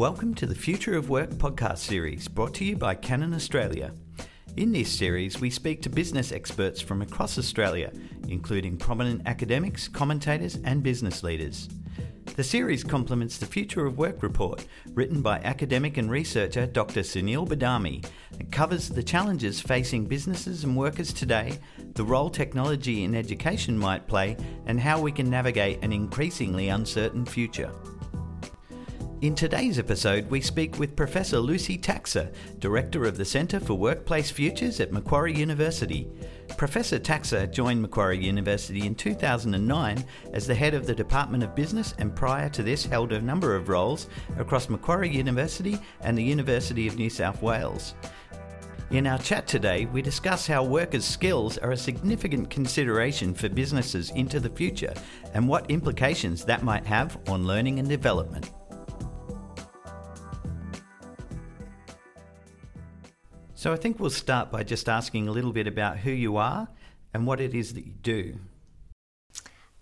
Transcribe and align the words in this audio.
Welcome 0.00 0.32
to 0.36 0.46
the 0.46 0.54
Future 0.54 0.96
of 0.96 1.10
Work 1.10 1.28
podcast 1.32 1.76
series 1.76 2.26
brought 2.26 2.54
to 2.54 2.64
you 2.64 2.74
by 2.74 2.94
Canon 2.94 3.34
Australia. 3.34 3.92
In 4.56 4.72
this 4.72 4.90
series, 4.90 5.42
we 5.42 5.50
speak 5.50 5.82
to 5.82 5.90
business 5.90 6.32
experts 6.32 6.80
from 6.80 7.02
across 7.02 7.36
Australia, 7.36 7.92
including 8.26 8.78
prominent 8.78 9.20
academics, 9.26 9.88
commentators, 9.88 10.58
and 10.64 10.82
business 10.82 11.22
leaders. 11.22 11.68
The 12.34 12.42
series 12.42 12.82
complements 12.82 13.36
the 13.36 13.44
Future 13.44 13.84
of 13.84 13.98
Work 13.98 14.22
report, 14.22 14.66
written 14.94 15.20
by 15.20 15.38
academic 15.40 15.98
and 15.98 16.10
researcher 16.10 16.64
Dr. 16.64 17.00
Sunil 17.00 17.46
Badami, 17.46 18.02
and 18.38 18.50
covers 18.50 18.88
the 18.88 19.02
challenges 19.02 19.60
facing 19.60 20.06
businesses 20.06 20.64
and 20.64 20.74
workers 20.74 21.12
today, 21.12 21.58
the 21.92 22.04
role 22.04 22.30
technology 22.30 23.04
in 23.04 23.14
education 23.14 23.76
might 23.76 24.08
play, 24.08 24.38
and 24.64 24.80
how 24.80 24.98
we 24.98 25.12
can 25.12 25.28
navigate 25.28 25.84
an 25.84 25.92
increasingly 25.92 26.70
uncertain 26.70 27.26
future. 27.26 27.70
In 29.22 29.34
today's 29.34 29.78
episode, 29.78 30.30
we 30.30 30.40
speak 30.40 30.78
with 30.78 30.96
Professor 30.96 31.40
Lucy 31.40 31.76
Taksa, 31.76 32.32
Director 32.58 33.04
of 33.04 33.18
the 33.18 33.24
Centre 33.26 33.60
for 33.60 33.74
Workplace 33.74 34.30
Futures 34.30 34.80
at 34.80 34.94
Macquarie 34.94 35.36
University. 35.36 36.08
Professor 36.56 36.98
Taksa 36.98 37.52
joined 37.52 37.82
Macquarie 37.82 38.24
University 38.24 38.86
in 38.86 38.94
2009 38.94 40.02
as 40.32 40.46
the 40.46 40.54
head 40.54 40.72
of 40.72 40.86
the 40.86 40.94
Department 40.94 41.44
of 41.44 41.54
Business 41.54 41.94
and 41.98 42.16
prior 42.16 42.48
to 42.48 42.62
this 42.62 42.86
held 42.86 43.12
a 43.12 43.20
number 43.20 43.54
of 43.54 43.68
roles 43.68 44.08
across 44.38 44.70
Macquarie 44.70 45.14
University 45.14 45.78
and 46.00 46.16
the 46.16 46.24
University 46.24 46.88
of 46.88 46.96
New 46.96 47.10
South 47.10 47.42
Wales. 47.42 47.92
In 48.90 49.06
our 49.06 49.18
chat 49.18 49.46
today, 49.46 49.84
we 49.84 50.00
discuss 50.00 50.46
how 50.46 50.64
workers' 50.64 51.04
skills 51.04 51.58
are 51.58 51.72
a 51.72 51.76
significant 51.76 52.48
consideration 52.48 53.34
for 53.34 53.50
businesses 53.50 54.08
into 54.12 54.40
the 54.40 54.48
future 54.48 54.94
and 55.34 55.46
what 55.46 55.70
implications 55.70 56.42
that 56.46 56.62
might 56.62 56.86
have 56.86 57.18
on 57.28 57.46
learning 57.46 57.78
and 57.78 57.88
development. 57.88 58.50
So 63.60 63.74
I 63.74 63.76
think 63.76 64.00
we'll 64.00 64.08
start 64.08 64.50
by 64.50 64.62
just 64.62 64.88
asking 64.88 65.28
a 65.28 65.32
little 65.32 65.52
bit 65.52 65.66
about 65.66 65.98
who 65.98 66.10
you 66.10 66.38
are 66.38 66.66
and 67.12 67.26
what 67.26 67.42
it 67.42 67.54
is 67.54 67.74
that 67.74 67.84
you 67.84 67.92
do. 67.92 68.38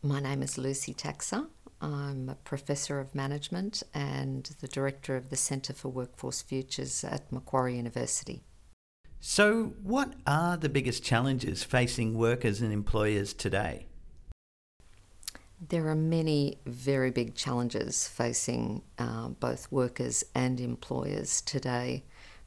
My 0.02 0.18
name 0.18 0.42
is 0.42 0.58
Lucy 0.58 0.92
Taksa. 0.92 1.46
I'm 1.80 2.28
a 2.28 2.34
professor 2.34 2.98
of 2.98 3.14
management 3.14 3.84
and 3.94 4.50
the 4.60 4.66
director 4.66 5.14
of 5.14 5.30
the 5.30 5.36
Centre 5.36 5.74
for 5.74 5.90
Workforce 5.90 6.42
Futures 6.42 7.04
at 7.04 7.30
Macquarie 7.30 7.76
University. 7.76 8.42
So, 9.20 9.74
what 9.84 10.12
are 10.26 10.56
the 10.56 10.68
biggest 10.68 11.04
challenges 11.04 11.62
facing 11.62 12.18
workers 12.18 12.60
and 12.60 12.72
employers 12.72 13.32
today? 13.32 13.86
There 15.60 15.86
are 15.86 15.94
many 15.94 16.58
very 16.66 17.12
big 17.12 17.36
challenges 17.36 18.08
facing 18.08 18.82
uh, 18.98 19.28
both 19.28 19.70
workers 19.70 20.24
and 20.34 20.58
employers 20.58 21.40
today. 21.42 22.02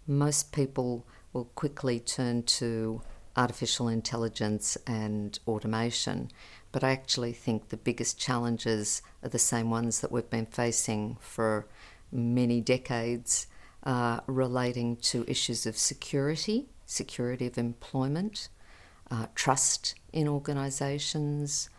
Most 0.06 0.52
people 0.52 1.06
will 1.34 1.46
quickly 1.56 2.00
turn 2.00 2.44
to 2.44 3.02
artificial 3.36 3.88
intelligence 3.88 4.78
and 4.86 5.40
automation. 5.48 6.30
But 6.72 6.84
I 6.84 6.92
actually 6.92 7.34
think 7.34 7.70
the 7.70 7.78
biggest 7.78 8.20
challenges 8.20 9.02
are 9.24 9.30
the 9.30 9.40
same 9.40 9.70
ones 9.70 10.02
that 10.02 10.12
we've 10.12 10.30
been 10.30 10.46
facing 10.46 11.18
for 11.20 11.68
many 12.12 12.62
decades, 12.62 13.48
uh, 13.84 14.20
relating 14.28 14.98
to 14.98 15.26
issues 15.28 15.66
of 15.66 15.78
security, 15.78 16.68
security 16.86 17.48
of 17.48 17.58
employment, 17.58 18.50
uh, 19.10 19.28
trust 19.36 19.96
in 20.14 20.28
organisations, 20.28 21.70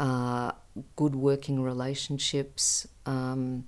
uh, 0.00 0.52
good 0.96 1.14
working 1.14 1.62
relationships 1.62 2.86
um, 3.06 3.64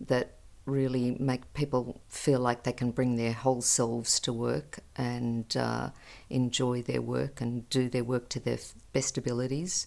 that 0.00 0.36
really 0.70 1.16
make 1.18 1.52
people 1.54 2.00
feel 2.08 2.40
like 2.40 2.62
they 2.62 2.72
can 2.72 2.90
bring 2.90 3.16
their 3.16 3.32
whole 3.32 3.60
selves 3.60 4.20
to 4.20 4.32
work 4.32 4.80
and 4.96 5.56
uh, 5.56 5.90
enjoy 6.28 6.82
their 6.82 7.02
work 7.02 7.40
and 7.40 7.68
do 7.68 7.88
their 7.88 8.04
work 8.04 8.28
to 8.30 8.40
their 8.40 8.58
best 8.92 9.18
abilities. 9.18 9.86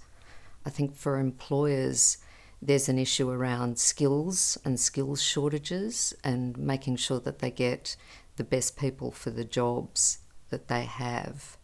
I 0.66 0.70
think 0.70 0.96
for 0.96 1.20
employers, 1.20 2.18
there's 2.62 2.90
an 2.90 3.00
issue 3.00 3.30
around 3.30 3.78
skills 3.78 4.58
and 4.64 4.80
skills 4.80 5.22
shortages 5.22 6.14
and 6.24 6.58
making 6.58 6.98
sure 6.98 7.20
that 7.20 7.40
they 7.40 7.52
get 7.52 7.96
the 8.36 8.44
best 8.44 8.78
people 8.78 9.12
for 9.12 9.32
the 9.32 9.44
jobs 9.44 10.20
that 10.50 10.68
they 10.68 10.86
have. 10.86 11.58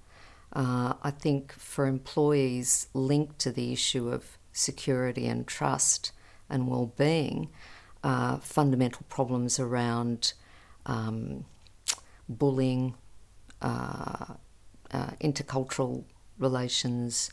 Uh, 0.51 0.93
I 1.03 1.11
think 1.11 1.53
for 1.53 1.85
employees 1.85 2.87
linked 2.93 3.39
to 3.39 3.51
the 3.51 3.71
issue 3.71 4.09
of 4.09 4.37
security 4.51 5.27
and 5.27 5.47
trust 5.47 6.11
and 6.49 6.67
well-being, 6.67 7.49
uh, 8.03 8.37
fundamental 8.37 9.05
problems 9.09 9.59
around 9.59 10.33
um, 10.85 11.45
bullying, 12.27 12.95
uh, 13.61 14.33
uh, 14.91 15.11
intercultural 15.21 16.03
relations, 16.37 17.29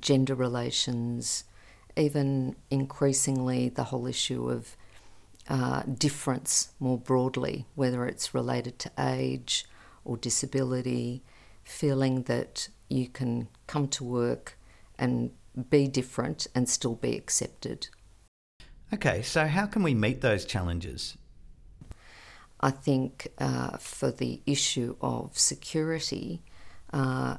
gender 0.00 0.34
relations, 0.34 1.44
even 1.96 2.56
increasingly 2.70 3.68
the 3.68 3.84
whole 3.84 4.06
issue 4.06 4.50
of 4.50 4.76
uh, 5.48 5.82
difference 5.82 6.70
more 6.80 6.98
broadly, 6.98 7.66
whether 7.74 8.06
it's 8.06 8.34
related 8.34 8.78
to 8.78 8.90
age 8.98 9.64
or 10.04 10.16
disability, 10.16 11.22
feeling 11.64 12.22
that 12.22 12.68
you 12.88 13.08
can 13.08 13.48
come 13.66 13.88
to 13.88 14.04
work 14.04 14.58
and 14.98 15.30
be 15.70 15.88
different 15.88 16.46
and 16.54 16.68
still 16.68 16.94
be 16.94 17.16
accepted. 17.16 17.88
Okay, 18.96 19.20
so 19.20 19.46
how 19.46 19.66
can 19.66 19.82
we 19.82 19.92
meet 19.92 20.22
those 20.22 20.46
challenges? 20.46 21.18
I 22.62 22.70
think 22.70 23.28
uh, 23.36 23.76
for 23.76 24.10
the 24.10 24.40
issue 24.46 24.96
of 25.02 25.38
security, 25.38 26.40
uh, 26.94 27.36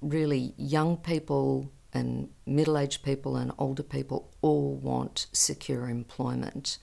really 0.00 0.54
young 0.56 0.96
people 0.96 1.70
and 1.92 2.30
middle 2.46 2.78
aged 2.78 3.02
people 3.02 3.36
and 3.36 3.52
older 3.58 3.82
people 3.82 4.30
all 4.40 4.74
want 4.74 5.26
secure 5.32 5.86
employment. 5.86 6.78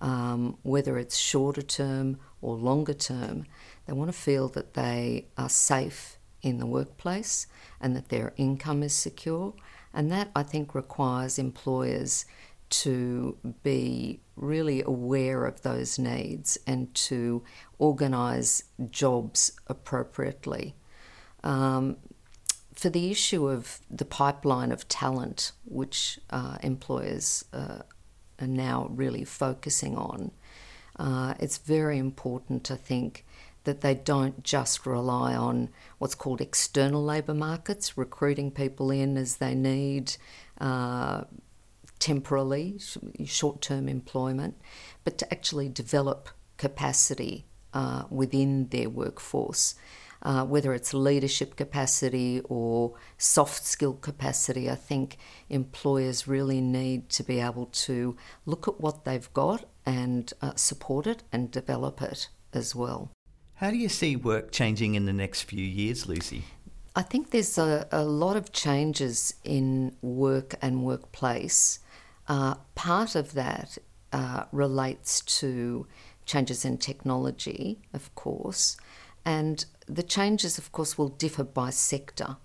Um, 0.00 0.56
whether 0.62 0.98
it's 0.98 1.16
shorter 1.16 1.62
term 1.62 2.20
or 2.40 2.54
longer 2.54 2.94
term, 2.94 3.44
they 3.86 3.92
want 3.92 4.08
to 4.08 4.16
feel 4.16 4.46
that 4.50 4.74
they 4.74 5.26
are 5.36 5.48
safe 5.48 6.16
in 6.42 6.58
the 6.58 6.66
workplace 6.66 7.48
and 7.80 7.96
that 7.96 8.08
their 8.08 8.32
income 8.36 8.84
is 8.84 8.94
secure. 8.94 9.52
And 9.92 10.12
that 10.12 10.30
I 10.34 10.44
think 10.44 10.76
requires 10.76 11.40
employers 11.40 12.24
to 12.72 13.36
be 13.62 14.20
really 14.34 14.82
aware 14.82 15.44
of 15.44 15.60
those 15.60 15.98
needs 15.98 16.56
and 16.66 16.92
to 16.94 17.42
organise 17.78 18.64
jobs 18.90 19.52
appropriately. 19.66 20.74
Um, 21.44 21.98
for 22.74 22.88
the 22.88 23.10
issue 23.10 23.46
of 23.46 23.80
the 23.90 24.06
pipeline 24.06 24.72
of 24.72 24.88
talent, 24.88 25.52
which 25.66 26.18
uh, 26.30 26.56
employers 26.62 27.44
uh, 27.52 27.82
are 28.40 28.46
now 28.46 28.88
really 28.90 29.24
focusing 29.24 29.96
on, 29.96 30.30
uh, 30.96 31.34
it's 31.38 31.58
very 31.58 31.98
important, 31.98 32.70
I 32.70 32.76
think, 32.76 33.26
that 33.64 33.82
they 33.82 33.94
don't 33.94 34.42
just 34.42 34.86
rely 34.86 35.34
on 35.34 35.68
what's 35.98 36.14
called 36.14 36.40
external 36.40 37.04
labour 37.04 37.34
markets, 37.34 37.98
recruiting 37.98 38.50
people 38.50 38.90
in 38.90 39.16
as 39.16 39.36
they 39.36 39.54
need, 39.54 40.16
uh, 40.58 41.24
temporarily, 42.02 42.80
short 43.24 43.62
term 43.62 43.88
employment, 43.88 44.56
but 45.04 45.18
to 45.18 45.32
actually 45.32 45.68
develop 45.68 46.28
capacity 46.56 47.46
uh, 47.72 48.02
within 48.10 48.66
their 48.68 48.90
workforce. 48.90 49.76
Uh, 50.24 50.44
whether 50.44 50.72
it's 50.72 50.92
leadership 50.92 51.56
capacity 51.56 52.40
or 52.44 52.94
soft 53.18 53.64
skill 53.64 53.94
capacity, 53.94 54.68
I 54.68 54.74
think 54.74 55.16
employers 55.48 56.26
really 56.26 56.60
need 56.60 57.08
to 57.10 57.22
be 57.22 57.38
able 57.40 57.66
to 57.86 58.16
look 58.46 58.66
at 58.66 58.80
what 58.80 59.04
they've 59.04 59.32
got 59.32 59.64
and 59.86 60.32
uh, 60.42 60.54
support 60.56 61.06
it 61.06 61.22
and 61.32 61.50
develop 61.50 62.02
it 62.02 62.28
as 62.52 62.74
well. 62.74 63.10
How 63.54 63.70
do 63.70 63.76
you 63.76 63.88
see 63.88 64.16
work 64.16 64.50
changing 64.50 64.96
in 64.96 65.06
the 65.06 65.12
next 65.12 65.42
few 65.42 65.64
years, 65.64 66.06
Lucy? 66.08 66.42
I 66.94 67.02
think 67.02 67.30
there's 67.30 67.58
a, 67.58 67.88
a 67.90 68.04
lot 68.04 68.36
of 68.36 68.52
changes 68.52 69.34
in 69.44 69.96
work 70.02 70.54
and 70.60 70.84
workplace 70.84 71.78
uh, 72.28 72.54
part 72.74 73.14
of 73.14 73.32
that 73.34 73.78
uh, 74.12 74.44
relates 74.52 75.20
to 75.20 75.86
changes 76.24 76.64
in 76.64 76.78
technology, 76.78 77.80
of 77.92 78.14
course, 78.14 78.76
and 79.24 79.64
the 79.86 80.02
changes, 80.02 80.58
of 80.58 80.72
course, 80.72 80.96
will 80.96 81.08
differ 81.08 81.44
by 81.44 81.70
sector. 81.70 82.36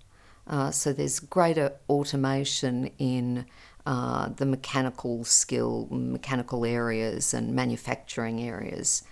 Uh, 0.46 0.70
so 0.70 0.92
there's 0.92 1.20
greater 1.20 1.72
automation 1.88 2.90
in 2.98 3.44
uh, 3.86 4.28
the 4.28 4.46
mechanical 4.46 5.24
skill, 5.24 5.88
mechanical 5.90 6.64
areas, 6.64 7.34
and 7.34 7.54
manufacturing 7.54 8.40
areas. 8.40 9.02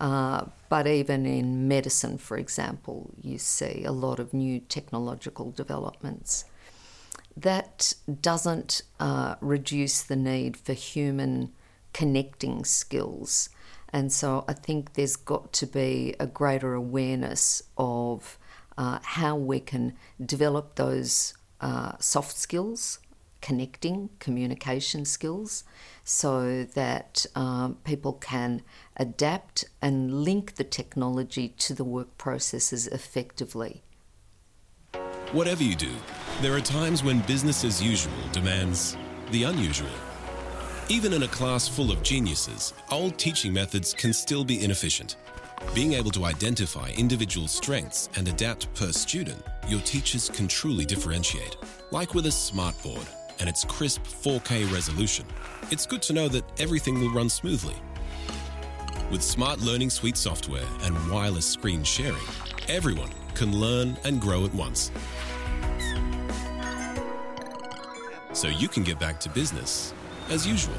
Uh, 0.00 0.46
but 0.68 0.86
even 0.86 1.26
in 1.26 1.68
medicine, 1.68 2.18
for 2.18 2.36
example, 2.36 3.10
you 3.20 3.38
see 3.38 3.84
a 3.84 3.92
lot 3.92 4.18
of 4.18 4.34
new 4.34 4.58
technological 4.58 5.50
developments 5.52 6.44
that 7.36 7.94
doesn't 8.20 8.82
uh, 9.00 9.36
reduce 9.40 10.02
the 10.02 10.16
need 10.16 10.56
for 10.56 10.72
human 10.72 11.52
connecting 11.92 12.64
skills. 12.64 13.48
And 13.92 14.12
so 14.12 14.44
I 14.48 14.54
think 14.54 14.94
there's 14.94 15.16
got 15.16 15.52
to 15.54 15.66
be 15.66 16.14
a 16.18 16.26
greater 16.26 16.74
awareness 16.74 17.62
of 17.76 18.38
uh, 18.78 18.98
how 19.02 19.36
we 19.36 19.60
can 19.60 19.94
develop 20.24 20.76
those 20.76 21.34
uh, 21.60 21.92
soft 21.98 22.36
skills, 22.36 22.98
connecting, 23.42 24.08
communication 24.18 25.04
skills, 25.04 25.64
so 26.04 26.64
that 26.64 27.26
um, 27.34 27.76
people 27.84 28.14
can 28.14 28.62
adapt 28.96 29.66
and 29.82 30.24
link 30.24 30.54
the 30.54 30.64
technology 30.64 31.48
to 31.48 31.74
the 31.74 31.84
work 31.84 32.16
processes 32.16 32.86
effectively. 32.88 33.82
Whatever 35.32 35.62
you 35.62 35.74
do, 35.74 35.90
there 36.42 36.52
are 36.54 36.60
times 36.60 37.02
when 37.02 37.20
business 37.20 37.64
as 37.64 37.82
usual 37.82 38.12
demands 38.32 38.98
the 39.30 39.44
unusual. 39.44 39.88
Even 40.90 41.14
in 41.14 41.22
a 41.22 41.28
class 41.28 41.66
full 41.66 41.90
of 41.90 42.02
geniuses, 42.02 42.74
old 42.90 43.16
teaching 43.16 43.50
methods 43.50 43.94
can 43.94 44.12
still 44.12 44.44
be 44.44 44.62
inefficient. 44.62 45.16
Being 45.74 45.94
able 45.94 46.10
to 46.10 46.26
identify 46.26 46.90
individual 46.98 47.48
strengths 47.48 48.10
and 48.16 48.28
adapt 48.28 48.74
per 48.74 48.92
student, 48.92 49.42
your 49.68 49.80
teachers 49.80 50.28
can 50.28 50.48
truly 50.48 50.84
differentiate. 50.84 51.56
Like 51.90 52.12
with 52.12 52.26
a 52.26 52.28
smartboard 52.28 53.06
and 53.40 53.48
its 53.48 53.64
crisp 53.64 54.02
4K 54.02 54.70
resolution, 54.70 55.24
it's 55.70 55.86
good 55.86 56.02
to 56.02 56.12
know 56.12 56.28
that 56.28 56.44
everything 56.60 57.00
will 57.00 57.10
run 57.10 57.30
smoothly. 57.30 57.76
With 59.10 59.22
Smart 59.22 59.60
Learning 59.60 59.88
Suite 59.88 60.18
software 60.18 60.68
and 60.82 61.10
wireless 61.10 61.46
screen 61.46 61.84
sharing, 61.84 62.28
everyone 62.68 63.10
can 63.34 63.58
learn 63.58 63.96
and 64.04 64.20
grow 64.20 64.44
at 64.44 64.54
once. 64.54 64.90
So 68.32 68.48
you 68.48 68.68
can 68.68 68.82
get 68.82 68.98
back 68.98 69.20
to 69.20 69.28
business 69.28 69.92
as 70.28 70.46
usual. 70.46 70.74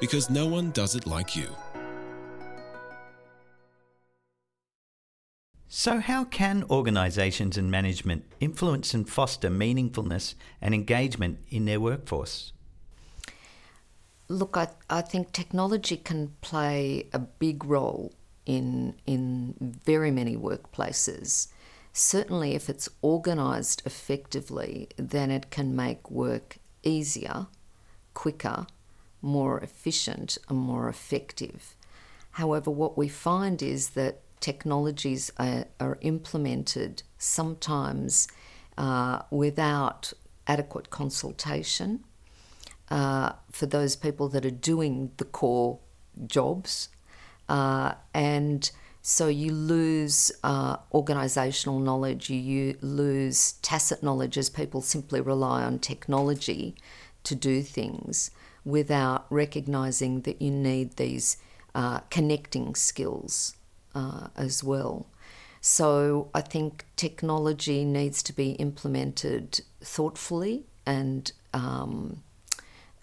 Because 0.00 0.30
no 0.30 0.46
one 0.46 0.70
does 0.70 0.94
it 0.94 1.06
like 1.06 1.36
you. 1.36 1.48
So, 5.72 6.00
how 6.00 6.24
can 6.24 6.64
organisations 6.68 7.56
and 7.56 7.70
management 7.70 8.24
influence 8.40 8.92
and 8.92 9.08
foster 9.08 9.48
meaningfulness 9.48 10.34
and 10.60 10.74
engagement 10.74 11.38
in 11.48 11.64
their 11.64 11.80
workforce? 11.80 12.52
Look, 14.28 14.56
I, 14.56 14.68
I 14.88 15.02
think 15.02 15.32
technology 15.32 15.96
can 15.96 16.34
play 16.40 17.08
a 17.12 17.18
big 17.18 17.64
role 17.64 18.12
in, 18.46 18.94
in 19.06 19.54
very 19.84 20.10
many 20.10 20.36
workplaces. 20.36 21.48
Certainly, 21.92 22.54
if 22.54 22.68
it's 22.68 22.88
organised 23.02 23.82
effectively, 23.84 24.88
then 24.96 25.30
it 25.30 25.50
can 25.50 25.74
make 25.74 26.10
work 26.10 26.58
easier, 26.82 27.46
quicker, 28.14 28.66
more 29.20 29.58
efficient, 29.60 30.38
and 30.48 30.58
more 30.58 30.88
effective. 30.88 31.74
However, 32.32 32.70
what 32.70 32.96
we 32.96 33.08
find 33.08 33.62
is 33.62 33.90
that 33.90 34.20
technologies 34.40 35.30
are, 35.36 35.66
are 35.78 35.98
implemented 36.00 37.02
sometimes 37.18 38.28
uh, 38.78 39.22
without 39.30 40.12
adequate 40.46 40.90
consultation 40.90 42.04
uh, 42.90 43.32
for 43.50 43.66
those 43.66 43.94
people 43.96 44.28
that 44.28 44.46
are 44.46 44.50
doing 44.50 45.10
the 45.18 45.24
core 45.24 45.78
jobs. 46.26 46.88
Uh, 47.48 47.94
and 48.14 48.70
so 49.02 49.28
you 49.28 49.52
lose 49.52 50.30
uh, 50.44 50.76
organisational 50.92 51.82
knowledge, 51.82 52.28
you, 52.28 52.38
you 52.38 52.76
lose 52.82 53.52
tacit 53.62 54.02
knowledge 54.02 54.36
as 54.36 54.50
people 54.50 54.82
simply 54.82 55.20
rely 55.20 55.62
on 55.62 55.78
technology 55.78 56.74
to 57.24 57.34
do 57.34 57.62
things 57.62 58.30
without 58.64 59.26
recognising 59.30 60.22
that 60.22 60.40
you 60.42 60.50
need 60.50 60.96
these 60.96 61.38
uh, 61.74 62.00
connecting 62.10 62.74
skills 62.74 63.56
uh, 63.94 64.28
as 64.36 64.62
well. 64.62 65.06
So 65.60 66.30
I 66.34 66.40
think 66.40 66.86
technology 66.96 67.84
needs 67.84 68.22
to 68.24 68.32
be 68.32 68.52
implemented 68.52 69.60
thoughtfully 69.80 70.64
and 70.86 71.30
um, 71.52 72.22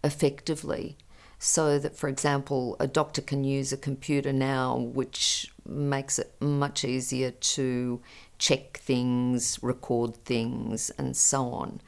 effectively. 0.03 0.97
So 1.39 1.77
that, 1.79 1.95
for 1.95 2.09
example, 2.09 2.75
a 2.79 2.87
doctor 2.87 3.21
can 3.21 3.43
use 3.43 3.71
a 3.71 3.77
computer 3.77 4.33
now, 4.33 4.77
which 4.77 5.51
makes 5.67 6.17
it 6.17 6.33
much 6.39 6.83
easier 6.83 7.31
to 7.31 8.01
check 8.39 8.77
things, 8.77 9.59
record 9.61 10.15
things, 10.25 10.89
and 10.97 11.15
so 11.15 11.45
on. 11.49 11.81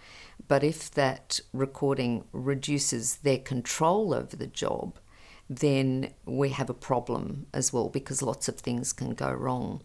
But 0.47 0.63
if 0.63 0.91
that 0.91 1.39
recording 1.53 2.25
reduces 2.31 3.17
their 3.17 3.39
control 3.39 4.13
over 4.13 4.35
the 4.35 4.47
job, 4.47 4.99
then 5.49 6.13
we 6.25 6.49
have 6.49 6.69
a 6.69 6.75
problem 6.75 7.47
as 7.53 7.73
well 7.73 7.89
because 7.89 8.21
lots 8.21 8.47
of 8.47 8.57
things 8.57 8.93
can 8.93 9.15
go 9.15 9.31
wrong. 9.31 9.81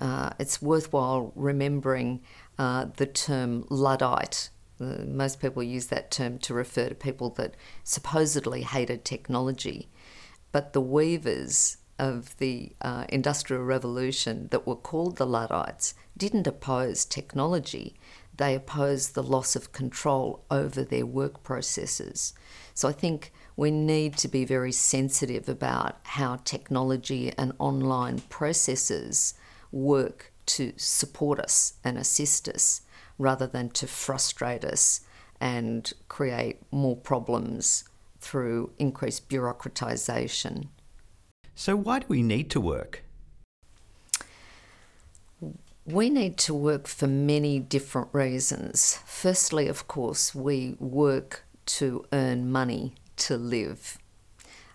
Uh, 0.00 0.30
it's 0.38 0.62
worthwhile 0.62 1.32
remembering 1.34 2.20
uh, 2.58 2.86
the 2.96 3.06
term 3.06 3.66
Luddite. 3.68 4.48
Most 4.80 5.40
people 5.40 5.62
use 5.62 5.86
that 5.86 6.10
term 6.10 6.38
to 6.38 6.54
refer 6.54 6.88
to 6.88 6.94
people 6.94 7.30
that 7.30 7.54
supposedly 7.84 8.62
hated 8.62 9.04
technology. 9.04 9.90
But 10.52 10.72
the 10.72 10.80
weavers 10.80 11.76
of 11.98 12.36
the 12.38 12.72
uh, 12.80 13.04
Industrial 13.10 13.62
Revolution 13.62 14.48
that 14.50 14.66
were 14.66 14.74
called 14.74 15.16
the 15.16 15.26
Luddites 15.26 15.94
didn't 16.16 16.46
oppose 16.46 17.04
technology, 17.04 17.94
they 18.36 18.54
opposed 18.54 19.14
the 19.14 19.22
loss 19.22 19.54
of 19.54 19.72
control 19.72 20.44
over 20.50 20.82
their 20.82 21.04
work 21.04 21.42
processes. 21.42 22.32
So 22.72 22.88
I 22.88 22.92
think 22.92 23.32
we 23.54 23.70
need 23.70 24.16
to 24.16 24.28
be 24.28 24.46
very 24.46 24.72
sensitive 24.72 25.46
about 25.46 25.98
how 26.04 26.36
technology 26.36 27.32
and 27.36 27.52
online 27.58 28.20
processes 28.30 29.34
work 29.70 30.32
to 30.56 30.72
support 30.76 31.38
us 31.38 31.74
and 31.84 31.96
assist 31.98 32.48
us 32.48 32.82
rather 33.18 33.46
than 33.46 33.68
to 33.70 33.86
frustrate 33.86 34.64
us 34.64 35.00
and 35.40 35.92
create 36.08 36.58
more 36.70 36.96
problems 36.96 37.84
through 38.18 38.72
increased 38.78 39.28
bureaucratisation. 39.28 40.68
So, 41.54 41.76
why 41.76 42.00
do 42.00 42.06
we 42.08 42.22
need 42.22 42.50
to 42.50 42.60
work? 42.60 43.02
We 45.84 46.10
need 46.10 46.36
to 46.38 46.54
work 46.54 46.86
for 46.86 47.06
many 47.06 47.58
different 47.58 48.08
reasons. 48.12 48.98
Firstly, 49.04 49.66
of 49.66 49.88
course, 49.88 50.34
we 50.34 50.76
work 50.78 51.44
to 51.66 52.04
earn 52.12 52.50
money 52.50 52.94
to 53.16 53.36
live. 53.36 53.98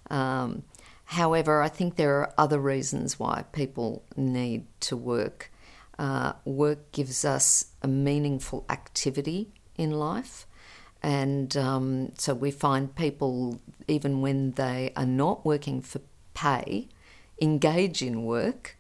Um, 0.10 0.63
however, 1.06 1.61
I 1.61 1.69
think 1.69 1.95
there 1.95 2.16
are 2.18 2.33
other 2.38 2.59
reasons 2.59 3.19
why 3.19 3.45
people 3.52 4.04
need 4.16 4.66
to 4.81 4.97
work. 4.97 5.52
Uh, 5.97 6.33
work 6.44 6.92
gives 6.92 7.23
us 7.23 7.68
a 7.81 7.87
meaningful 7.87 8.66
activity 8.69 9.54
in 9.78 9.92
life. 9.92 10.45
And 11.02 11.56
um, 11.56 12.11
so 12.18 12.33
we 12.33 12.52
find 12.52 12.95
people, 12.95 13.59
even 13.87 14.21
when 14.21 14.52
they 14.52 14.92
are 14.95 15.06
not 15.06 15.45
working 15.45 15.81
for 15.81 16.02
pay, 16.33 16.90
engage 17.42 18.02
in 18.02 18.23
work 18.23 18.78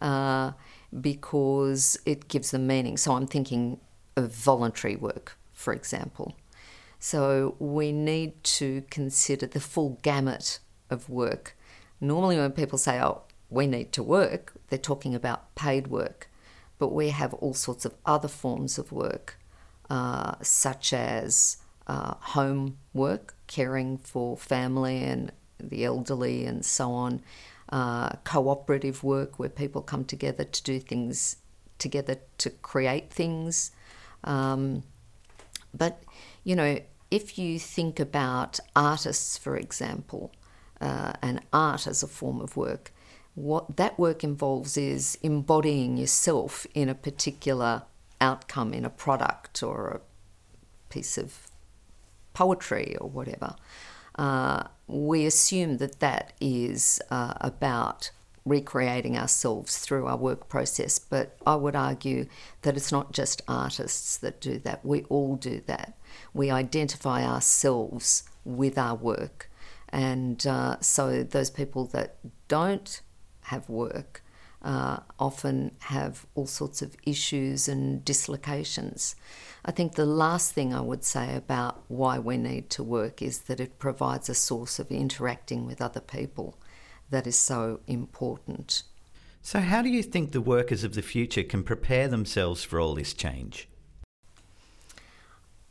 uh, 0.00 0.52
because 1.00 1.98
it 2.06 2.28
gives 2.28 2.50
them 2.50 2.66
meaning. 2.66 2.96
So 2.96 3.12
I'm 3.12 3.26
thinking 3.26 3.80
of 4.16 4.32
voluntary 4.32 4.96
work, 4.96 5.36
for 5.52 5.72
example. 5.72 6.34
So 6.98 7.56
we 7.58 7.92
need 7.92 8.42
to 8.44 8.82
consider 8.90 9.46
the 9.46 9.60
full 9.60 9.98
gamut 10.02 10.60
of 10.88 11.08
work. 11.10 11.56
Normally, 12.00 12.36
when 12.38 12.52
people 12.52 12.78
say, 12.78 13.00
oh, 13.00 13.22
we 13.50 13.66
need 13.66 13.92
to 13.92 14.02
work, 14.02 14.54
they're 14.68 14.78
talking 14.78 15.14
about 15.14 15.54
paid 15.54 15.88
work. 15.88 16.28
But 16.78 16.92
we 16.92 17.10
have 17.10 17.32
all 17.34 17.54
sorts 17.54 17.84
of 17.84 17.94
other 18.04 18.28
forms 18.28 18.78
of 18.78 18.92
work, 18.92 19.38
uh, 19.88 20.34
such 20.42 20.92
as 20.92 21.56
uh, 21.86 22.14
home 22.20 22.78
work, 22.92 23.34
caring 23.46 23.98
for 23.98 24.36
family 24.36 25.02
and 25.02 25.32
the 25.58 25.84
elderly, 25.84 26.44
and 26.44 26.64
so 26.64 26.92
on, 26.92 27.22
uh, 27.70 28.10
cooperative 28.24 29.02
work 29.02 29.38
where 29.38 29.48
people 29.48 29.82
come 29.82 30.04
together 30.04 30.44
to 30.44 30.62
do 30.62 30.78
things 30.78 31.36
together 31.78 32.16
to 32.38 32.50
create 32.50 33.10
things. 33.10 33.70
Um, 34.24 34.82
but 35.74 36.02
you 36.44 36.56
know, 36.56 36.78
if 37.10 37.38
you 37.38 37.58
think 37.58 38.00
about 38.00 38.58
artists, 38.74 39.38
for 39.38 39.56
example, 39.56 40.32
uh, 40.80 41.12
and 41.22 41.40
art 41.52 41.86
as 41.86 42.02
a 42.02 42.06
form 42.06 42.40
of 42.40 42.56
work, 42.56 42.92
what 43.36 43.76
that 43.76 43.98
work 43.98 44.24
involves 44.24 44.76
is 44.76 45.18
embodying 45.22 45.98
yourself 45.98 46.66
in 46.74 46.88
a 46.88 46.94
particular 46.94 47.82
outcome, 48.18 48.72
in 48.72 48.84
a 48.84 48.90
product 48.90 49.62
or 49.62 49.88
a 49.88 50.00
piece 50.92 51.18
of 51.18 51.50
poetry 52.32 52.96
or 52.98 53.08
whatever. 53.08 53.54
Uh, 54.16 54.64
we 54.86 55.26
assume 55.26 55.76
that 55.76 56.00
that 56.00 56.32
is 56.40 57.00
uh, 57.10 57.34
about 57.42 58.10
recreating 58.46 59.18
ourselves 59.18 59.76
through 59.78 60.06
our 60.06 60.16
work 60.16 60.48
process. 60.48 60.98
But 60.98 61.36
I 61.46 61.56
would 61.56 61.76
argue 61.76 62.26
that 62.62 62.74
it's 62.74 62.90
not 62.90 63.12
just 63.12 63.42
artists 63.46 64.16
that 64.18 64.40
do 64.40 64.58
that, 64.60 64.82
we 64.82 65.02
all 65.10 65.36
do 65.36 65.60
that. 65.66 65.98
We 66.32 66.50
identify 66.50 67.22
ourselves 67.22 68.22
with 68.46 68.78
our 68.78 68.94
work. 68.94 69.50
And 69.90 70.46
uh, 70.46 70.80
so 70.80 71.22
those 71.22 71.50
people 71.50 71.84
that 71.86 72.16
don't 72.48 73.02
have 73.46 73.68
work 73.68 74.22
uh, 74.66 74.98
often 75.18 75.70
have 75.80 76.26
all 76.34 76.46
sorts 76.46 76.82
of 76.82 76.96
issues 77.04 77.68
and 77.68 78.04
dislocations. 78.04 79.14
I 79.64 79.70
think 79.70 79.94
the 79.94 80.06
last 80.06 80.52
thing 80.52 80.74
I 80.74 80.80
would 80.80 81.04
say 81.04 81.36
about 81.36 81.84
why 81.88 82.18
we 82.18 82.36
need 82.36 82.68
to 82.70 82.82
work 82.82 83.22
is 83.22 83.40
that 83.42 83.60
it 83.60 83.78
provides 83.78 84.28
a 84.28 84.34
source 84.34 84.78
of 84.80 84.90
interacting 84.90 85.66
with 85.66 85.80
other 85.80 86.00
people 86.00 86.58
that 87.10 87.28
is 87.28 87.36
so 87.36 87.80
important. 87.86 88.82
So, 89.40 89.60
how 89.60 89.82
do 89.82 89.88
you 89.88 90.02
think 90.02 90.32
the 90.32 90.40
workers 90.40 90.82
of 90.82 90.94
the 90.94 91.02
future 91.02 91.44
can 91.44 91.62
prepare 91.62 92.08
themselves 92.08 92.64
for 92.64 92.80
all 92.80 92.96
this 92.96 93.14
change? 93.14 93.68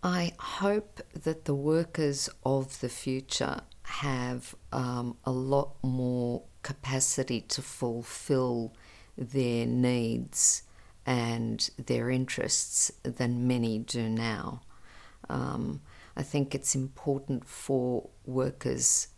I 0.01 0.31
hope 0.39 1.01
that 1.13 1.43
the 1.43 1.55
workers 1.55 2.29
of 2.45 2.79
the 2.79 2.89
future 2.89 3.61
have 3.83 4.55
um, 4.71 5.17
a 5.25 5.31
lot 5.31 5.75
more 5.83 6.43
capacity 6.65 7.41
to 7.41 7.61
fulfill 7.61 8.73
their 9.15 9.67
needs 9.67 10.63
and 11.05 11.69
their 11.77 12.09
interests 12.09 12.91
than 13.03 13.47
many 13.47 13.77
do 13.77 14.09
now. 14.09 14.61
Um, 15.29 15.81
I 16.17 16.23
think 16.23 16.55
it's 16.55 16.73
important 16.73 17.45
for 17.47 18.09
workers 18.25 19.09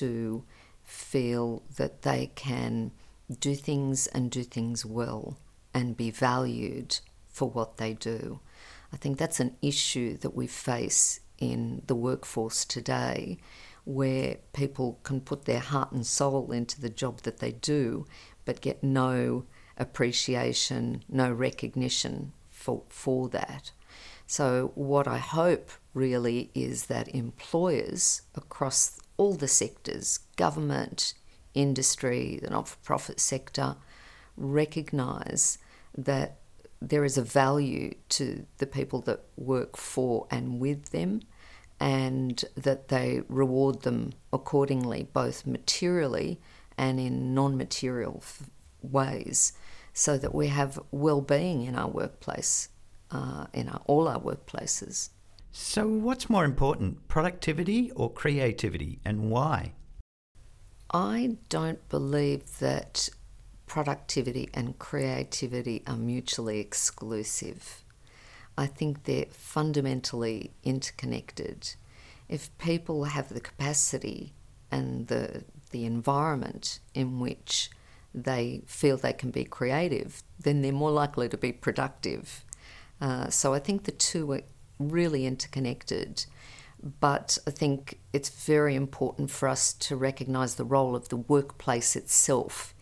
to 0.00 0.42
feel 0.82 1.62
that 1.76 2.02
they 2.02 2.32
can 2.34 2.90
do 3.38 3.54
things 3.54 4.08
and 4.08 4.28
do 4.28 4.42
things 4.42 4.84
well 4.84 5.38
and 5.72 5.96
be 5.96 6.10
valued 6.10 6.98
for 7.28 7.48
what 7.48 7.76
they 7.76 7.94
do. 7.94 8.40
I 8.92 8.96
think 8.96 9.16
that's 9.16 9.38
an 9.38 9.54
issue 9.62 10.16
that 10.18 10.34
we 10.34 10.48
face 10.48 11.20
in 11.38 11.82
the 11.86 11.94
workforce 11.94 12.64
today 12.64 13.38
where 13.86 14.36
people 14.52 14.98
can 15.04 15.20
put 15.20 15.44
their 15.44 15.60
heart 15.60 15.92
and 15.92 16.04
soul 16.04 16.50
into 16.50 16.80
the 16.80 16.90
job 16.90 17.20
that 17.22 17.38
they 17.38 17.52
do 17.52 18.04
but 18.44 18.60
get 18.60 18.82
no 18.82 19.44
appreciation, 19.78 21.02
no 21.08 21.30
recognition 21.30 22.32
for, 22.50 22.82
for 22.88 23.28
that. 23.28 23.72
So, 24.26 24.72
what 24.74 25.06
I 25.06 25.18
hope 25.18 25.70
really 25.94 26.50
is 26.54 26.86
that 26.86 27.08
employers 27.14 28.22
across 28.34 28.98
all 29.16 29.34
the 29.34 29.48
sectors 29.48 30.18
government, 30.36 31.14
industry, 31.54 32.38
the 32.42 32.50
not 32.50 32.68
for 32.68 32.76
profit 32.78 33.20
sector 33.20 33.76
recognise 34.36 35.58
that 35.96 36.38
there 36.80 37.04
is 37.04 37.16
a 37.16 37.22
value 37.22 37.94
to 38.10 38.46
the 38.58 38.66
people 38.66 39.00
that 39.02 39.22
work 39.36 39.76
for 39.76 40.26
and 40.30 40.60
with 40.60 40.90
them 40.90 41.22
and 41.78 42.44
that 42.54 42.88
they 42.88 43.22
reward 43.28 43.82
them 43.82 44.12
accordingly, 44.32 45.08
both 45.12 45.46
materially 45.46 46.40
and 46.78 46.98
in 46.98 47.34
non 47.34 47.56
material 47.56 48.18
f- 48.22 48.50
ways, 48.82 49.52
so 49.92 50.18
that 50.18 50.34
we 50.34 50.48
have 50.48 50.78
well 50.90 51.20
being 51.20 51.62
in 51.62 51.74
our 51.74 51.88
workplace, 51.88 52.68
uh, 53.10 53.46
in 53.52 53.68
our, 53.68 53.80
all 53.86 54.08
our 54.08 54.20
workplaces. 54.20 55.10
So, 55.52 55.86
what's 55.86 56.28
more 56.28 56.44
important, 56.44 57.08
productivity 57.08 57.90
or 57.92 58.12
creativity, 58.12 59.00
and 59.04 59.30
why? 59.30 59.72
I 60.90 61.38
don't 61.48 61.88
believe 61.88 62.58
that 62.58 63.08
productivity 63.66 64.48
and 64.54 64.78
creativity 64.78 65.82
are 65.86 65.96
mutually 65.96 66.60
exclusive. 66.60 67.82
I 68.58 68.66
think 68.66 69.04
they're 69.04 69.26
fundamentally 69.30 70.52
interconnected. 70.64 71.74
If 72.28 72.56
people 72.58 73.04
have 73.04 73.28
the 73.28 73.40
capacity 73.40 74.32
and 74.70 75.06
the, 75.08 75.44
the 75.70 75.84
environment 75.84 76.80
in 76.94 77.20
which 77.20 77.70
they 78.14 78.62
feel 78.66 78.96
they 78.96 79.12
can 79.12 79.30
be 79.30 79.44
creative, 79.44 80.22
then 80.40 80.62
they're 80.62 80.72
more 80.72 80.90
likely 80.90 81.28
to 81.28 81.36
be 81.36 81.52
productive. 81.52 82.44
Uh, 83.00 83.28
so 83.28 83.52
I 83.52 83.58
think 83.58 83.84
the 83.84 83.92
two 83.92 84.32
are 84.32 84.40
really 84.78 85.26
interconnected. 85.26 86.24
But 87.00 87.38
I 87.46 87.50
think 87.50 87.98
it's 88.12 88.28
very 88.28 88.74
important 88.74 89.30
for 89.30 89.48
us 89.48 89.72
to 89.72 89.96
recognise 89.96 90.54
the 90.54 90.64
role 90.64 90.94
of 90.94 91.08
the 91.08 91.16
workplace 91.16 91.96
itself 91.96 92.74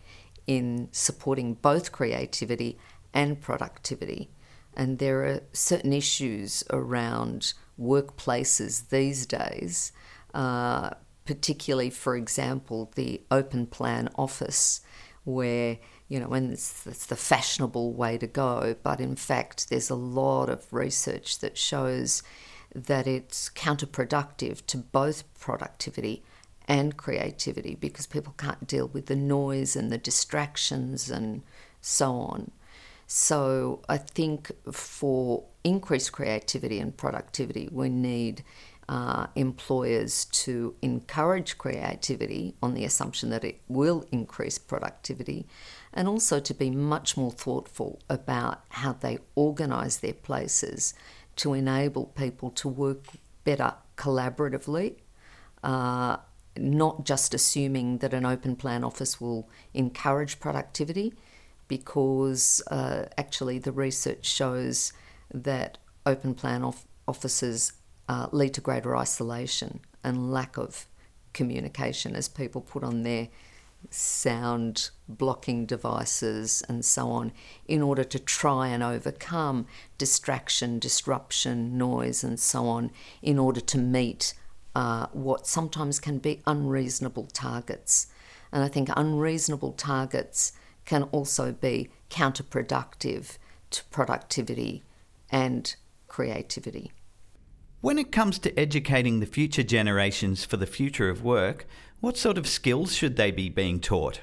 in 0.47 0.89
supporting 0.93 1.55
both 1.55 1.91
creativity 1.91 2.79
and 3.13 3.41
productivity. 3.41 4.29
And 4.77 4.99
there 4.99 5.25
are 5.25 5.41
certain 5.53 5.93
issues 5.93 6.65
around 6.71 7.55
workplaces 7.81 8.89
these 8.91 9.27
days, 9.27 9.93
uh, 10.33 10.91
particularly, 11.25 11.91
for 11.91 12.17
example, 12.17 12.93
the 12.95 13.23
open 13.31 13.67
plan 13.67 14.09
office, 14.17 14.81
where 15.25 15.79
you 16.09 16.21
know, 16.21 16.33
and 16.33 16.53
it's, 16.53 16.87
it's 16.87 17.07
the 17.07 17.17
fashionable 17.17 17.93
way 17.93 18.19
to 18.19 18.27
go, 18.27 18.77
but 18.83 19.01
in 19.01 19.17
fact, 19.17 19.71
there's 19.71 19.91
a 19.91 19.95
lot 19.95 20.51
of 20.51 20.71
research 20.73 21.39
that 21.39 21.57
shows 21.57 22.23
that 22.75 23.07
it's 23.07 23.49
counterproductive 23.51 24.67
to 24.67 24.77
both 24.77 25.25
productivity 25.39 26.23
and 26.67 26.97
creativity 26.97 27.75
because 27.75 28.07
people 28.07 28.35
can't 28.37 28.67
deal 28.67 28.89
with 28.89 29.07
the 29.07 29.17
noise 29.17 29.77
and 29.77 29.91
the 29.91 29.99
distractions 29.99 31.11
and 31.11 31.43
so 31.81 32.13
on. 32.13 32.51
So 33.17 33.81
I 33.89 33.97
think 33.97 34.51
for 34.73 35.45
increased 35.63 36.11
creativity 36.11 36.81
and 36.81 36.97
productivity, 36.97 37.69
we 37.71 37.89
need 37.89 38.43
uh, 38.89 39.29
employers 39.37 40.25
to 40.25 40.75
encourage 40.83 41.57
creativity 41.57 42.57
on 42.61 42.75
the 42.75 42.85
assumption 42.85 43.31
that 43.31 43.45
it 43.45 43.61
will 43.69 44.05
increase 44.11 44.59
productivity, 44.59 45.47
and 45.93 46.09
also 46.09 46.41
to 46.41 46.53
be 46.53 46.71
much 46.71 47.17
more 47.17 47.31
thoughtful 47.31 48.01
about 48.11 48.65
how 48.71 48.95
they 48.95 49.19
organise 49.37 49.99
their 49.99 50.13
places 50.13 50.93
to 51.37 51.55
enable 51.55 52.07
people 52.07 52.51
to 52.51 52.69
work 52.69 53.05
better 53.45 53.75
collaboratively. 53.97 54.97
Uh, 55.63 56.17
not 56.57 57.05
just 57.05 57.33
assuming 57.33 57.99
that 57.99 58.13
an 58.13 58.27
open 58.27 58.57
plan 58.57 58.83
office 58.83 59.21
will 59.21 59.49
encourage 59.73 60.41
productivity, 60.41 61.15
because 61.69 62.63
uh, 62.71 63.05
actually 63.17 63.59
the 63.59 63.73
research 63.73 64.27
shows 64.27 64.93
that 65.33 65.79
open 66.07 66.35
plan 66.35 66.63
off- 66.63 66.87
offices 67.09 67.73
uh, 68.09 68.29
lead 68.33 68.53
to 68.55 68.61
greater 68.61 68.97
isolation 68.97 69.81
and 70.03 70.33
lack 70.33 70.57
of 70.57 70.87
communication 71.33 72.15
as 72.15 72.29
people 72.29 72.61
put 72.61 72.85
on 72.85 73.03
their 73.03 73.29
sound 73.91 74.91
blocking 75.09 75.67
devices 75.67 76.63
and 76.69 76.85
so 76.85 77.11
on 77.11 77.33
in 77.67 77.83
order 77.83 78.05
to 78.05 78.19
try 78.19 78.69
and 78.69 78.83
overcome 78.83 79.67
distraction, 79.99 80.79
disruption, 80.79 81.77
noise, 81.77 82.25
and 82.25 82.41
so 82.41 82.67
on 82.67 82.91
in 83.23 83.39
order 83.39 83.61
to 83.61 83.79
meet 83.79 84.35
uh, 84.75 85.07
what 85.13 85.47
sometimes 85.47 86.01
can 86.01 86.19
be 86.19 86.41
unreasonable 86.47 87.29
targets. 87.33 88.09
And 88.53 88.63
I 88.63 88.69
think 88.69 88.89
unreasonable 88.97 89.73
targets 89.73 90.53
can 90.85 91.05
also 91.05 91.53
be 91.53 91.91
counterproductive 92.11 93.39
to 93.71 93.85
productivity 93.87 94.83
and 95.31 95.77
creativity. 96.09 96.93
When 97.81 97.99
it 97.99 98.13
comes 98.13 98.39
to 98.41 98.59
educating 98.59 99.21
the 99.21 99.27
future 99.27 99.63
generations 99.63 100.45
for 100.45 100.57
the 100.57 100.67
future 100.67 101.11
of 101.11 101.23
work, 101.23 101.67
what 102.01 102.17
sort 102.17 102.39
of 102.39 102.47
skills 102.47 102.95
should 102.95 103.17
they 103.17 103.31
be 103.31 103.49
being 103.49 103.81
taught? 103.81 104.21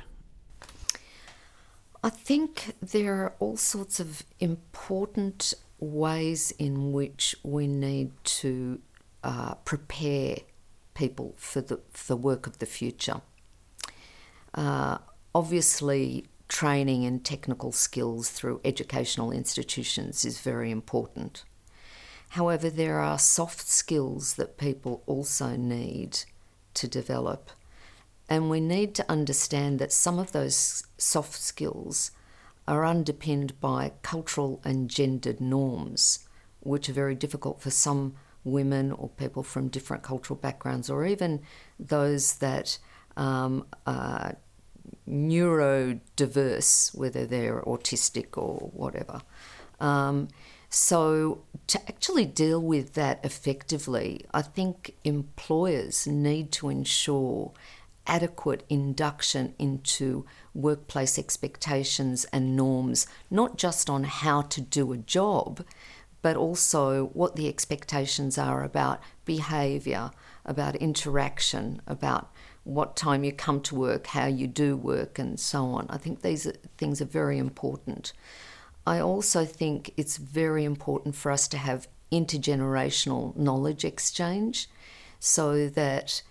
I 2.04 2.10
think 2.10 2.74
there 2.82 3.14
are 3.14 3.36
all 3.40 3.58
sorts 3.58 4.00
of 4.00 4.24
important 4.40 5.54
ways 5.80 6.52
in 6.58 6.92
which 6.92 7.36
we 7.44 7.68
need 7.68 8.12
to 8.24 8.80
uh, 9.24 9.56
prepare 9.66 10.38
people 10.94 11.36
for 11.38 11.62
the 11.62 11.80
for 11.92 12.16
work 12.16 12.48
of 12.48 12.58
the 12.60 12.66
future. 12.66 13.22
Uh, 14.54 14.98
obviously, 15.36 16.26
training 16.52 17.06
and 17.06 17.24
technical 17.24 17.72
skills 17.72 18.30
through 18.30 18.60
educational 18.66 19.32
institutions 19.32 20.26
is 20.26 20.42
very 20.42 20.70
important. 20.70 21.46
However, 22.32 22.70
there 22.70 23.00
are 23.00 23.18
soft 23.18 23.70
skills 23.70 24.34
that 24.34 24.58
people 24.58 25.02
also 25.06 25.56
need 25.56 26.20
to 26.74 26.90
develop. 26.90 27.52
And 28.30 28.50
we 28.50 28.60
need 28.60 28.94
to 28.96 29.10
understand 29.10 29.80
that 29.80 29.94
some 29.94 30.20
of 30.20 30.34
those 30.34 30.84
soft 30.98 31.40
skills 31.40 32.12
are 32.68 32.84
underpinned 32.84 33.58
by 33.62 33.94
cultural 34.02 34.60
and 34.66 34.90
gendered 34.90 35.40
norms, 35.40 36.28
which 36.60 36.90
are 36.90 36.94
very 36.94 37.16
difficult 37.16 37.62
for 37.62 37.72
some 37.72 38.16
women 38.44 38.92
or 38.92 39.08
people 39.08 39.42
from 39.42 39.70
different 39.70 40.04
cultural 40.04 40.38
backgrounds, 40.38 40.90
or 40.90 41.06
even 41.06 41.42
those 41.80 42.36
that 42.40 42.78
um, 43.16 43.66
are 43.88 44.36
neurodiverse, 45.10 46.96
whether 46.96 47.26
they're 47.26 47.62
autistic 47.64 48.38
or 48.38 48.70
whatever. 48.74 49.22
Um, 49.80 50.28
So, 50.74 51.44
to 51.68 51.80
actually 51.90 52.24
deal 52.24 52.62
with 52.62 52.94
that 52.94 53.20
effectively, 53.26 54.26
I 54.34 54.42
think 54.42 54.96
employers 55.04 56.08
need 56.08 56.54
to 56.54 56.70
ensure 56.70 57.52
adequate 58.08 58.64
induction 58.70 59.54
into 59.60 60.26
workplace 60.54 61.20
expectations 61.20 62.26
and 62.32 62.56
norms, 62.56 63.06
not 63.30 63.58
just 63.58 63.90
on 63.90 64.06
how 64.06 64.44
to 64.44 64.62
do 64.62 64.94
a 64.94 64.98
job, 64.98 65.66
but 66.22 66.38
also 66.38 67.08
what 67.08 67.36
the 67.36 67.50
expectations 67.50 68.38
are 68.38 68.64
about 68.64 69.02
behaviour, 69.26 70.12
about 70.46 70.78
interaction, 70.78 71.82
about 71.86 72.32
what 72.64 72.96
time 72.96 73.24
you 73.24 73.32
come 73.32 73.62
to 73.62 73.76
work, 73.76 74.08
how 74.08 74.28
you 74.28 74.48
do 74.48 74.76
work, 74.78 75.18
and 75.18 75.40
so 75.40 75.66
on. 75.66 75.88
I 75.90 75.98
think 75.98 76.22
these 76.22 76.52
things 76.78 77.02
are 77.02 77.06
very 77.06 77.38
important. 77.38 78.14
I 78.86 79.00
also 79.00 79.46
think 79.46 79.94
it's 79.98 80.18
very 80.18 80.64
important 80.64 81.16
for 81.16 81.32
us 81.32 81.48
to 81.50 81.58
have 81.58 81.88
intergenerational 82.12 83.36
knowledge 83.36 83.86
exchange 83.86 84.70
so 85.20 85.70
that 85.70 86.22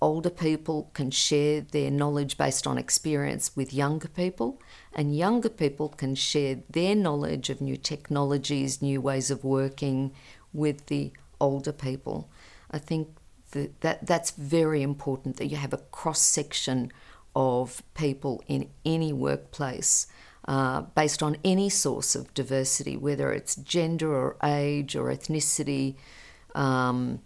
older 0.00 0.30
people 0.30 0.90
can 0.94 1.10
share 1.10 1.60
their 1.60 1.90
knowledge 1.90 2.36
based 2.36 2.66
on 2.66 2.76
experience 2.76 3.56
with 3.56 3.72
younger 3.72 4.08
people, 4.08 4.60
and 4.92 5.16
younger 5.16 5.48
people 5.48 5.88
can 5.88 6.14
share 6.14 6.58
their 6.68 6.94
knowledge 6.94 7.50
of 7.50 7.60
new 7.60 7.76
technologies, 7.76 8.82
new 8.82 9.00
ways 9.00 9.30
of 9.30 9.44
working 9.44 10.12
with 10.52 10.86
the 10.86 11.12
older 11.40 11.72
people. 11.72 12.28
I 12.70 12.78
think 12.78 13.08
that, 13.52 13.80
that 13.80 14.06
that's 14.06 14.32
very 14.32 14.82
important 14.82 15.36
that 15.36 15.46
you 15.46 15.56
have 15.56 15.72
a 15.72 15.78
cross 15.78 16.20
section 16.20 16.92
of 17.34 17.82
people 17.94 18.42
in 18.46 18.68
any 18.84 19.12
workplace 19.12 20.06
uh, 20.48 20.82
based 20.82 21.22
on 21.22 21.36
any 21.44 21.68
source 21.68 22.14
of 22.14 22.34
diversity, 22.34 22.96
whether 22.96 23.32
it's 23.32 23.54
gender 23.54 24.12
or 24.12 24.36
age 24.42 24.96
or 24.96 25.04
ethnicity 25.04 25.94
um, 26.54 27.20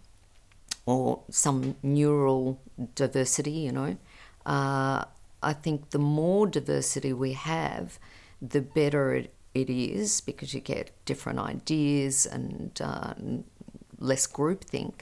or 0.85 1.21
some 1.29 1.75
neural 1.81 2.61
diversity, 2.95 3.51
you 3.51 3.71
know. 3.71 3.97
Uh, 4.45 5.03
I 5.41 5.53
think 5.53 5.89
the 5.89 5.99
more 5.99 6.47
diversity 6.47 7.11
we 7.11 7.33
have, 7.33 7.99
the 8.41 8.61
better 8.61 9.13
it, 9.15 9.33
it 9.53 9.69
is 9.69 10.21
because 10.21 10.53
you 10.53 10.61
get 10.61 10.91
different 11.05 11.39
ideas 11.39 12.25
and 12.25 12.79
uh, 12.81 13.13
less 13.99 14.27
groupthink. 14.27 15.01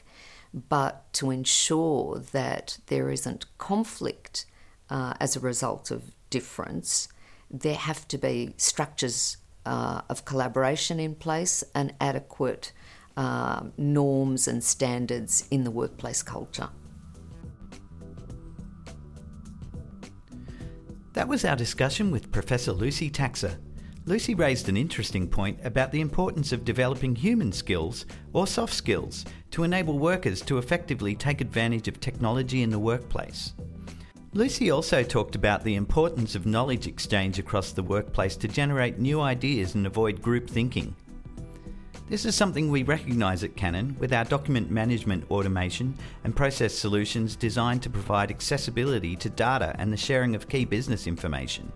But 0.56 1.12
to 1.14 1.32
ensure 1.32 2.20
that 2.32 2.78
there 2.88 3.10
isn't 3.10 3.46
conflict 3.58 4.46
uh, 4.90 5.14
as 5.20 5.36
a 5.36 5.42
result 5.42 5.92
of 5.92 6.16
difference, 6.30 7.10
there 7.52 7.76
have 7.76 8.08
to 8.08 8.18
be 8.18 8.54
structures 8.56 9.36
uh, 9.66 10.02
of 10.10 10.24
collaboration 10.24 10.98
in 10.98 11.14
place 11.16 11.62
and 11.76 11.94
adequate 12.00 12.72
uh, 13.18 13.64
norms 13.78 14.48
and 14.48 14.64
standards 14.64 15.46
in 15.52 15.66
the 15.66 15.72
workplace 15.72 16.24
culture. 16.24 16.70
That 21.14 21.28
was 21.28 21.44
our 21.44 21.56
discussion 21.56 22.12
with 22.12 22.32
Professor 22.32 22.72
Lucy 22.72 23.10
Taksa. 23.10 23.58
Lucy 24.08 24.36
raised 24.36 24.70
an 24.70 24.78
interesting 24.78 25.28
point 25.28 25.60
about 25.64 25.92
the 25.92 26.00
importance 26.00 26.52
of 26.52 26.64
developing 26.64 27.16
human 27.16 27.52
skills, 27.52 28.06
or 28.34 28.46
soft 28.46 28.74
skills, 28.74 29.26
to 29.50 29.64
enable 29.64 29.98
workers 29.98 30.42
to 30.42 30.60
effectively 30.60 31.16
take 31.16 31.42
advantage 31.42 31.88
of 31.88 32.00
technology 32.00 32.62
in 32.62 32.70
the 32.70 32.78
workplace. 32.78 33.54
Lucy 34.34 34.70
also 34.70 35.02
talked 35.02 35.34
about 35.34 35.64
the 35.64 35.74
importance 35.74 36.36
of 36.36 36.46
knowledge 36.46 36.86
exchange 36.86 37.40
across 37.40 37.72
the 37.72 37.82
workplace 37.82 38.36
to 38.36 38.48
generate 38.48 39.00
new 39.00 39.22
ideas 39.22 39.74
and 39.74 39.88
avoid 39.88 40.22
group 40.22 40.48
thinking. 40.48 40.96
This 42.08 42.26
is 42.26 42.36
something 42.36 42.70
we 42.70 42.84
recognise 42.84 43.44
at 43.44 43.56
Canon 43.56 43.96
with 43.98 44.14
our 44.14 44.26
document 44.26 44.70
management 44.70 45.32
automation 45.32 45.98
and 46.24 46.36
process 46.36 46.76
solutions 46.76 47.36
designed 47.36 47.82
to 47.82 47.90
provide 47.90 48.30
accessibility 48.30 49.16
to 49.16 49.32
data 49.32 49.76
and 49.80 49.92
the 49.92 49.98
sharing 49.98 50.36
of 50.36 50.48
key 50.48 50.64
business 50.64 51.08
information. 51.08 51.72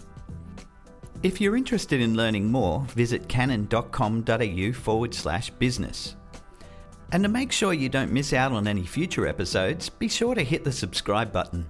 If 1.22 1.42
you're 1.42 1.58
interested 1.58 2.00
in 2.00 2.16
learning 2.16 2.50
more, 2.50 2.86
visit 2.96 3.28
canon.com.au 3.28 4.72
forward 4.72 5.14
slash 5.14 5.50
business. 5.50 6.16
And 7.12 7.24
to 7.24 7.30
make 7.30 7.52
sure 7.52 7.74
you 7.74 7.90
don't 7.90 8.14
miss 8.14 8.32
out 8.32 8.54
on 8.54 8.70
any 8.70 8.86
future 8.86 9.28
episodes, 9.28 9.90
be 9.90 10.08
sure 10.08 10.34
to 10.34 10.44
hit 10.44 10.64
the 10.64 10.72
subscribe 10.72 11.34
button. 11.34 11.66